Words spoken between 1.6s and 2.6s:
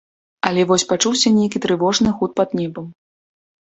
трывожны гуд пад